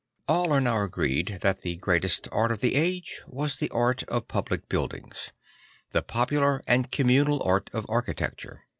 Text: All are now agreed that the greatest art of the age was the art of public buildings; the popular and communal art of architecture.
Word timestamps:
All 0.27 0.51
are 0.51 0.59
now 0.59 0.83
agreed 0.83 1.37
that 1.41 1.61
the 1.61 1.75
greatest 1.75 2.27
art 2.31 2.51
of 2.51 2.59
the 2.61 2.73
age 2.73 3.21
was 3.27 3.57
the 3.57 3.69
art 3.69 4.01
of 4.09 4.27
public 4.27 4.67
buildings; 4.67 5.31
the 5.91 6.01
popular 6.01 6.63
and 6.65 6.91
communal 6.91 7.39
art 7.43 7.69
of 7.71 7.85
architecture. 7.87 8.63